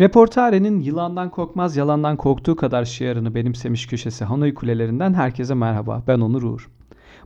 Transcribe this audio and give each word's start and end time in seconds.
Reportare'nin 0.00 0.80
yılandan 0.80 1.30
korkmaz 1.30 1.76
yalandan 1.76 2.16
korktuğu 2.16 2.56
kadar 2.56 2.84
şiarını 2.84 3.34
benimsemiş 3.34 3.86
köşesi 3.86 4.24
Hanoi 4.24 4.54
kulelerinden 4.54 5.14
herkese 5.14 5.54
merhaba. 5.54 6.02
Ben 6.06 6.20
Onur 6.20 6.42
Uğur. 6.42 6.70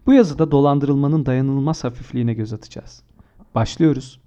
Bu 0.06 0.12
yazıda 0.12 0.50
dolandırılmanın 0.50 1.26
dayanılmaz 1.26 1.84
hafifliğine 1.84 2.34
göz 2.34 2.52
atacağız. 2.52 3.02
Başlıyoruz. 3.54 4.20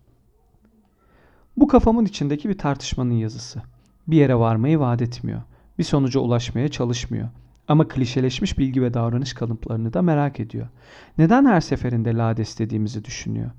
Bu 1.57 1.67
kafamın 1.67 2.05
içindeki 2.05 2.49
bir 2.49 2.57
tartışmanın 2.57 3.13
yazısı. 3.13 3.61
Bir 4.07 4.17
yere 4.17 4.35
varmayı 4.35 4.79
vaat 4.79 5.01
etmiyor. 5.01 5.41
Bir 5.79 5.83
sonuca 5.83 6.19
ulaşmaya 6.19 6.69
çalışmıyor. 6.69 7.29
Ama 7.67 7.87
klişeleşmiş 7.87 8.57
bilgi 8.57 8.81
ve 8.81 8.93
davranış 8.93 9.33
kalıplarını 9.33 9.93
da 9.93 10.01
merak 10.01 10.39
ediyor. 10.39 10.67
Neden 11.17 11.45
her 11.45 11.61
seferinde 11.61 12.15
lades 12.15 12.59
dediğimizi 12.59 13.05
düşünüyor? 13.05 13.51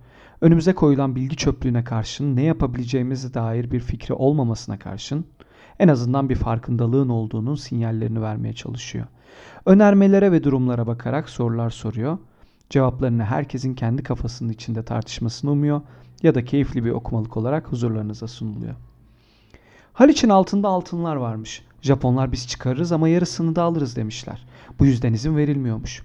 Önümüze 0.42 0.72
koyulan 0.72 1.16
bilgi 1.16 1.36
çöplüğüne 1.36 1.84
karşın 1.84 2.36
ne 2.36 2.42
yapabileceğimize 2.42 3.34
dair 3.34 3.70
bir 3.70 3.80
fikri 3.80 4.14
olmamasına 4.14 4.78
karşın 4.78 5.24
en 5.78 5.88
azından 5.88 6.28
bir 6.28 6.36
farkındalığın 6.36 7.08
olduğunun 7.08 7.54
sinyallerini 7.54 8.22
vermeye 8.22 8.52
çalışıyor. 8.52 9.06
Önermelere 9.66 10.32
ve 10.32 10.44
durumlara 10.44 10.86
bakarak 10.86 11.28
sorular 11.28 11.70
soruyor. 11.70 12.18
Cevaplarını 12.70 13.24
herkesin 13.24 13.74
kendi 13.74 14.02
kafasının 14.02 14.52
içinde 14.52 14.82
tartışmasını 14.82 15.50
umuyor 15.50 15.80
ya 16.22 16.34
da 16.34 16.44
keyifli 16.44 16.84
bir 16.84 16.90
okumalık 16.90 17.36
olarak 17.36 17.72
huzurlarınıza 17.72 18.28
sunuluyor. 18.28 18.74
Haliç'in 19.92 20.28
altında 20.28 20.68
altınlar 20.68 21.16
varmış. 21.16 21.64
Japonlar 21.82 22.32
biz 22.32 22.48
çıkarırız 22.48 22.92
ama 22.92 23.08
yarısını 23.08 23.56
da 23.56 23.62
alırız 23.62 23.96
demişler. 23.96 24.46
Bu 24.78 24.86
yüzden 24.86 25.12
izin 25.12 25.36
verilmiyormuş. 25.36 26.02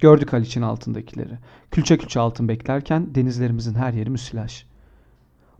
Gördük 0.00 0.32
Haliç'in 0.32 0.62
altındakileri. 0.62 1.38
Külçe 1.70 1.98
külçe 1.98 2.20
altın 2.20 2.48
beklerken 2.48 3.14
denizlerimizin 3.14 3.74
her 3.74 3.92
yeri 3.92 4.10
müsilaj. 4.10 4.64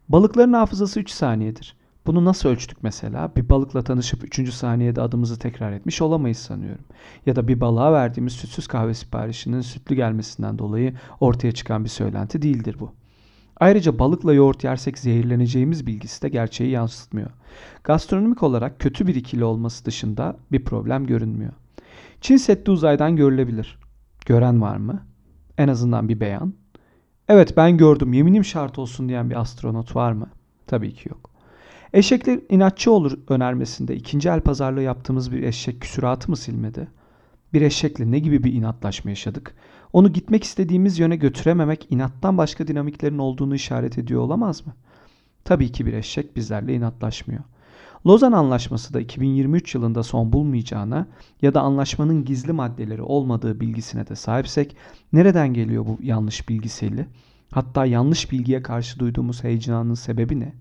Balıkların 0.09 0.52
hafızası 0.52 1.01
3 1.01 1.11
saniyedir. 1.11 1.77
Bunu 2.06 2.24
nasıl 2.24 2.48
ölçtük 2.48 2.83
mesela? 2.83 3.33
Bir 3.37 3.48
balıkla 3.48 3.83
tanışıp 3.83 4.38
3. 4.38 4.52
saniyede 4.52 5.03
adımızı 5.03 5.39
tekrar 5.39 5.72
etmiş 5.72 6.03
olamayız 6.03 6.39
sanıyorum. 6.39 6.84
Ya 7.27 7.36
da 7.36 7.48
bir 7.48 7.61
balığa 7.61 7.92
verdiğimiz 7.92 8.33
sütsüz 8.33 8.67
kahve 8.67 8.95
siparişinin 8.95 9.61
sütlü 9.61 9.95
gelmesinden 9.95 10.58
dolayı 10.58 10.95
ortaya 11.20 11.52
çıkan 11.52 11.84
bir 11.84 11.89
söylenti 11.89 12.42
değildir 12.42 12.77
bu. 12.80 12.92
Ayrıca 13.61 13.98
balıkla 13.98 14.34
yoğurt 14.34 14.64
yersek 14.64 14.98
zehirleneceğimiz 14.98 15.86
bilgisi 15.86 16.23
de 16.23 16.28
gerçeği 16.28 16.70
yansıtmıyor. 16.70 17.30
Gastronomik 17.84 18.42
olarak 18.42 18.78
kötü 18.78 19.06
bir 19.06 19.14
ikili 19.14 19.45
olması 19.45 19.84
dışında 19.84 20.36
bir 20.52 20.64
problem 20.64 21.06
görünmüyor. 21.06 21.52
Çin 22.20 22.36
Seddi 22.36 22.70
uzaydan 22.70 23.17
görülebilir. 23.17 23.78
Gören 24.29 24.61
var 24.61 24.77
mı? 24.77 25.03
En 25.59 25.69
azından 25.69 26.09
bir 26.09 26.21
beyan. 26.21 26.55
Evet 27.29 27.57
ben 27.57 27.77
gördüm 27.77 28.12
yeminim 28.12 28.45
şart 28.45 28.79
olsun 28.79 29.09
diyen 29.09 29.31
bir 29.31 29.41
astronot 29.41 29.97
var 29.97 30.12
mı? 30.12 30.31
Tabii 30.67 30.95
ki 30.95 31.09
yok. 31.09 31.31
Eşekler 31.93 32.41
inatçı 32.48 32.93
olur 32.93 33.19
önermesinde 33.29 33.97
ikinci 33.97 34.29
el 34.29 34.41
pazarlığı 34.41 34.83
yaptığımız 34.83 35.33
bir 35.33 35.43
eşek 35.43 35.81
küsuratı 35.81 36.31
mı 36.31 36.37
silmedi? 36.37 36.89
Bir 37.53 37.62
eşekle 37.62 38.11
ne 38.11 38.19
gibi 38.19 38.45
bir 38.45 38.53
inatlaşma 38.53 39.11
yaşadık? 39.11 39.55
Onu 39.93 40.12
gitmek 40.12 40.45
istediğimiz 40.45 40.98
yöne 40.98 41.17
götürememek 41.17 41.87
inattan 41.91 42.39
başka 42.39 42.67
dinamiklerin 42.67 43.19
olduğunu 43.19 43.55
işaret 43.55 43.98
ediyor 43.98 44.20
olamaz 44.20 44.67
mı? 44.67 44.73
Tabii 45.45 45.73
ki 45.73 45.87
bir 45.87 45.92
eşek 45.92 46.37
bizlerle 46.37 46.75
inatlaşmıyor. 46.75 47.45
Lozan 48.07 48.33
Anlaşması 48.33 48.95
da 48.95 49.01
2023 49.01 49.75
yılında 49.75 50.03
son 50.03 50.33
bulmayacağına 50.33 51.07
ya 51.43 51.55
da 51.55 51.61
anlaşmanın 51.61 52.25
gizli 52.25 52.53
maddeleri 52.53 53.03
olmadığı 53.03 53.61
bilgisine 53.61 54.09
de 54.09 54.17
sahipsek 54.17 54.77
nereden 55.13 55.55
geliyor 55.55 55.87
bu 55.87 55.99
yanlış 56.03 56.49
bilgiseli? 56.49 57.07
Hatta 57.51 57.87
yanlış 57.87 58.33
bilgiye 58.33 58.63
karşı 58.63 58.99
duyduğumuz 58.99 59.45
heyecanın 59.45 59.95
sebebi 59.95 60.41
ne? 60.41 60.53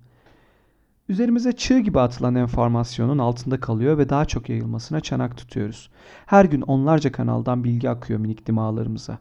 Üzerimize 1.09 1.51
çığ 1.51 1.79
gibi 1.79 1.99
atılan 1.99 2.35
enformasyonun 2.35 3.17
altında 3.17 3.59
kalıyor 3.59 3.97
ve 3.97 4.09
daha 4.09 4.25
çok 4.25 4.49
yayılmasına 4.49 5.01
çanak 5.01 5.37
tutuyoruz. 5.37 5.89
Her 6.25 6.45
gün 6.45 6.61
onlarca 6.61 7.11
kanaldan 7.11 7.63
bilgi 7.63 7.89
akıyor 7.89 8.19
minik 8.19 8.47
dimağlarımıza. 8.47 9.17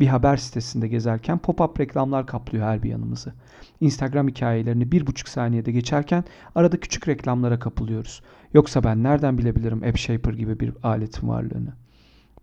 Bir 0.00 0.06
haber 0.06 0.36
sitesinde 0.36 0.88
gezerken 0.88 1.38
pop-up 1.38 1.80
reklamlar 1.80 2.26
kaplıyor 2.26 2.66
her 2.66 2.82
bir 2.82 2.90
yanımızı. 2.90 3.32
Instagram 3.80 4.28
hikayelerini 4.28 4.92
bir 4.92 5.06
buçuk 5.06 5.28
saniyede 5.28 5.72
geçerken 5.72 6.24
arada 6.54 6.80
küçük 6.80 7.08
reklamlara 7.08 7.58
kapılıyoruz. 7.58 8.22
Yoksa 8.54 8.84
ben 8.84 9.02
nereden 9.02 9.38
bilebilirim 9.38 9.82
AppShaper 9.82 10.34
gibi 10.34 10.60
bir 10.60 10.72
aletin 10.82 11.28
varlığını? 11.28 11.72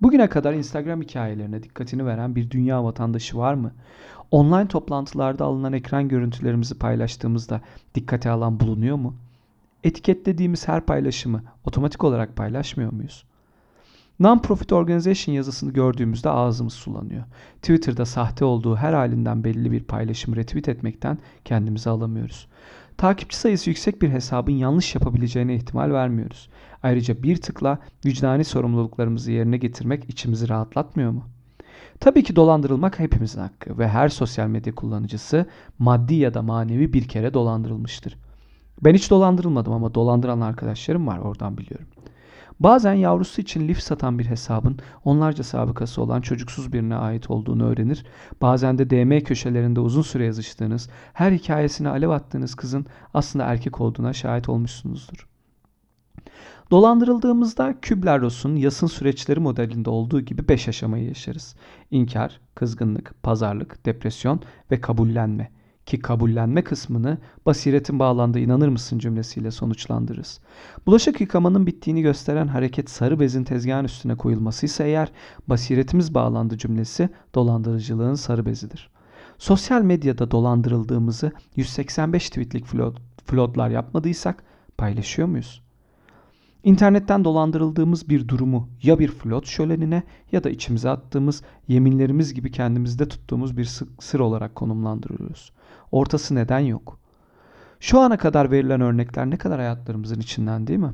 Bugüne 0.02 0.30
kadar 0.30 0.54
Instagram 0.54 1.02
hikayelerine 1.02 1.64
dikkatini 1.64 2.06
veren 2.06 2.36
bir 2.36 2.52
dünya 2.52 2.84
vatandaşı 2.84 3.38
var 3.38 3.54
mı? 3.54 3.72
Online 4.32 4.68
toplantılarda 4.68 5.46
alınan 5.46 5.74
ekran 5.74 6.08
görüntülerimizi 6.08 6.80
paylaştığımızda 6.80 7.62
dikkate 7.96 8.30
alan 8.30 8.60
bulunuyor 8.60 8.98
mu? 8.98 9.16
Etiketlediğimiz 9.84 10.68
her 10.68 10.82
paylaşımı 10.82 11.44
otomatik 11.66 12.04
olarak 12.04 12.36
paylaşmıyor 12.36 12.92
muyuz? 12.92 13.26
Non-profit 14.20 14.74
organization 14.74 15.36
yazısını 15.36 15.74
gördüğümüzde 15.74 16.30
ağzımız 16.30 16.74
sulanıyor. 16.74 17.24
Twitter'da 17.62 18.06
sahte 18.06 18.46
olduğu 18.46 18.76
her 18.76 18.94
halinden 18.94 19.44
belli 19.44 19.72
bir 19.72 19.84
paylaşımı 19.84 20.36
retweet 20.36 20.70
etmekten 20.70 21.18
kendimizi 21.46 21.90
alamıyoruz. 21.90 22.48
Takipçi 22.98 23.38
sayısı 23.38 23.70
yüksek 23.70 24.02
bir 24.02 24.10
hesabın 24.10 24.52
yanlış 24.52 24.96
yapabileceğine 24.96 25.56
ihtimal 25.56 25.92
vermiyoruz. 25.92 26.50
Ayrıca 26.84 27.24
bir 27.24 27.42
tıkla 27.42 27.80
vicdani 28.06 28.46
sorumluluklarımızı 28.46 29.32
yerine 29.32 29.58
getirmek 29.58 30.10
içimizi 30.10 30.50
rahatlatmıyor 30.50 31.12
mu? 31.12 31.24
Tabii 32.00 32.24
ki 32.24 32.36
dolandırılmak 32.36 33.00
hepimizin 33.00 33.42
hakkı 33.42 33.78
ve 33.78 33.88
her 33.88 34.10
sosyal 34.10 34.48
medya 34.48 34.76
kullanıcısı 34.76 35.46
maddi 35.80 36.16
ya 36.16 36.34
da 36.34 36.42
manevi 36.42 36.94
bir 36.94 37.08
kere 37.08 37.34
dolandırılmıştır. 37.34 38.18
Ben 38.82 38.94
hiç 38.94 39.10
dolandırılmadım 39.10 39.74
ama 39.74 39.96
dolandıran 39.96 40.42
arkadaşlarım 40.42 41.08
var 41.08 41.18
oradan 41.18 41.58
biliyorum. 41.58 41.88
Bazen 42.60 42.94
yavrusu 42.94 43.42
için 43.42 43.68
lif 43.68 43.84
satan 43.84 44.20
bir 44.20 44.26
hesabın 44.26 44.80
onlarca 45.06 45.44
sabıkası 45.44 46.02
olan 46.02 46.22
çocuksuz 46.22 46.74
birine 46.74 46.96
ait 46.96 47.30
olduğunu 47.30 47.66
öğrenir. 47.66 48.06
Bazen 48.42 48.78
de 48.78 48.90
DM 48.90 49.20
köşelerinde 49.20 49.80
uzun 49.80 50.02
süre 50.02 50.26
yazıştığınız, 50.26 50.90
her 51.14 51.32
hikayesine 51.32 51.90
alev 51.90 52.10
attığınız 52.10 52.56
kızın 52.56 52.86
aslında 53.14 53.46
erkek 53.46 53.82
olduğuna 53.82 54.14
şahit 54.14 54.50
olmuşsunuzdur. 54.50 55.28
Dolandırıldığımızda 56.72 57.76
Kübler-Ross'un 57.82 58.56
yasın 58.56 58.88
süreçleri 58.88 59.40
modelinde 59.40 59.90
olduğu 59.90 60.22
gibi 60.22 60.48
5 60.48 60.68
aşamayı 60.68 61.06
yaşarız. 61.06 61.56
İnkar, 61.92 62.42
kızgınlık, 62.56 63.24
pazarlık, 63.24 63.86
depresyon 63.86 64.42
ve 64.72 64.82
kabullenme 64.82 65.52
ki 65.88 66.00
kabullenme 66.00 66.64
kısmını 66.64 67.18
basiretin 67.46 68.00
bağlandığı 68.00 68.40
inanır 68.40 68.68
mısın 68.68 69.00
cümlesiyle 69.00 69.52
sonuçlandırırız. 69.52 70.40
Bulaşık 70.86 71.22
yıkamanın 71.22 71.68
bittiğini 71.68 72.02
gösteren 72.02 72.48
hareket 72.48 72.90
sarı 72.90 73.20
bezin 73.20 73.44
tezgahın 73.44 73.86
üstüne 73.86 74.16
koyulması 74.16 74.66
ise 74.66 74.84
eğer 74.84 75.12
basiretimiz 75.48 76.14
bağlandı 76.14 76.58
cümlesi 76.58 77.10
dolandırıcılığın 77.36 78.16
sarı 78.16 78.46
bezidir. 78.46 78.90
Sosyal 79.38 79.82
medyada 79.82 80.32
dolandırıldığımızı 80.32 81.32
185 81.56 82.30
tweetlik 82.30 82.66
floodlar 83.26 83.70
yapmadıysak 83.70 84.44
paylaşıyor 84.78 85.28
muyuz? 85.28 85.67
İnternetten 86.68 87.24
dolandırıldığımız 87.24 88.10
bir 88.10 88.28
durumu 88.28 88.70
ya 88.84 89.00
bir 89.00 89.08
flot 89.08 89.48
şölenine 89.48 90.04
ya 90.32 90.44
da 90.44 90.50
içimize 90.50 90.90
attığımız 90.90 91.44
yeminlerimiz 91.68 92.34
gibi 92.34 92.52
kendimizde 92.52 93.08
tuttuğumuz 93.08 93.58
bir 93.58 93.66
sır 94.00 94.20
olarak 94.20 94.56
konumlandırıyoruz. 94.56 95.52
Ortası 95.92 96.36
neden 96.36 96.60
yok? 96.60 97.00
Şu 97.80 98.00
ana 98.00 98.18
kadar 98.18 98.52
verilen 98.52 98.82
örnekler 98.82 99.30
ne 99.30 99.38
kadar 99.38 99.60
hayatlarımızın 99.60 100.20
içinden 100.20 100.68
değil 100.68 100.80
mi? 100.80 100.94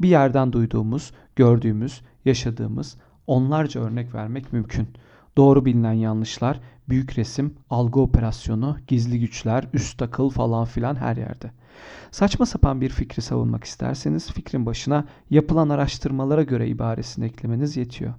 Bir 0.00 0.08
yerden 0.08 0.52
duyduğumuz, 0.52 1.12
gördüğümüz, 1.36 2.02
yaşadığımız 2.24 2.96
onlarca 3.26 3.80
örnek 3.80 4.14
vermek 4.14 4.52
mümkün. 4.52 4.88
Doğru 5.36 5.64
bilinen 5.64 5.92
yanlışlar, 5.92 6.60
büyük 6.88 7.18
resim, 7.18 7.54
algı 7.70 8.00
operasyonu, 8.00 8.76
gizli 8.86 9.20
güçler, 9.20 9.68
üst 9.72 10.02
akıl 10.02 10.30
falan 10.30 10.64
filan 10.64 10.96
her 10.96 11.16
yerde. 11.16 11.50
Saçma 12.10 12.46
sapan 12.46 12.80
bir 12.80 12.88
fikri 12.88 13.22
savunmak 13.22 13.64
isterseniz 13.64 14.32
fikrin 14.32 14.66
başına 14.66 15.04
yapılan 15.30 15.68
araştırmalara 15.68 16.42
göre 16.42 16.68
ibaresini 16.68 17.24
eklemeniz 17.24 17.76
yetiyor. 17.76 18.14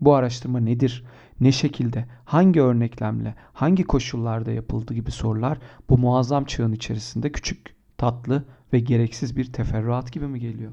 Bu 0.00 0.14
araştırma 0.14 0.60
nedir? 0.60 1.04
Ne 1.40 1.52
şekilde, 1.52 2.06
hangi 2.24 2.62
örneklemle, 2.62 3.34
hangi 3.52 3.84
koşullarda 3.84 4.50
yapıldı 4.52 4.94
gibi 4.94 5.10
sorular 5.10 5.58
bu 5.90 5.98
muazzam 5.98 6.44
çağın 6.44 6.72
içerisinde 6.72 7.32
küçük, 7.32 7.74
tatlı 7.98 8.44
ve 8.72 8.80
gereksiz 8.80 9.36
bir 9.36 9.52
teferruat 9.52 10.12
gibi 10.12 10.26
mi 10.26 10.40
geliyor? 10.40 10.72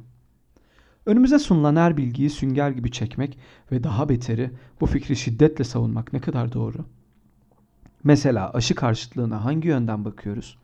Önümüze 1.07 1.39
sunulan 1.39 1.75
her 1.75 1.98
bilgiyi 1.98 2.30
sünger 2.30 2.69
gibi 2.69 2.92
çekmek 2.92 3.38
ve 3.71 3.83
daha 3.83 4.09
beteri 4.09 4.51
bu 4.81 4.86
fikri 4.86 5.15
şiddetle 5.15 5.63
savunmak 5.63 6.13
ne 6.13 6.19
kadar 6.19 6.54
doğru? 6.54 6.77
Mesela 8.04 8.51
aşı 8.54 8.75
karşıtlığına 8.75 9.45
hangi 9.45 9.68
yönden 9.68 10.06
bakıyoruz? 10.06 10.57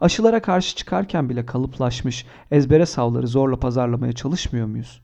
Aşılara 0.00 0.42
karşı 0.42 0.76
çıkarken 0.76 1.28
bile 1.28 1.46
kalıplaşmış 1.46 2.26
ezbere 2.50 2.86
savları 2.86 3.28
zorla 3.28 3.56
pazarlamaya 3.56 4.12
çalışmıyor 4.12 4.66
muyuz? 4.66 5.00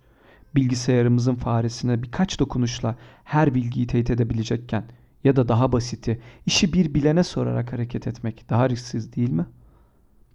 bilgisayarımızın 0.57 1.35
faresine 1.35 2.03
birkaç 2.03 2.41
dokunuşla 2.41 2.97
her 3.25 3.55
bilgiyi 3.55 3.87
teyit 3.87 4.11
edebilecekken 4.11 4.85
ya 5.25 5.37
da 5.37 5.49
daha 5.49 5.73
basiti 5.73 6.21
işi 6.47 6.73
bir 6.73 6.95
bilene 6.95 7.25
sorarak 7.25 7.73
hareket 7.73 8.07
etmek 8.07 8.51
daha 8.51 8.71
risksiz 8.71 9.17
değil 9.17 9.31
mi? 9.31 9.47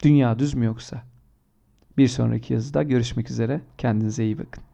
Dünya 0.04 0.40
düz 0.40 0.54
mü 0.54 0.66
yoksa? 0.66 1.04
Bir 2.00 2.08
sonraki 2.08 2.54
yazıda 2.54 2.84
görüşmek 2.84 3.32
üzere. 3.32 3.62
Kendinize 3.78 4.24
iyi 4.24 4.38
bakın. 4.38 4.69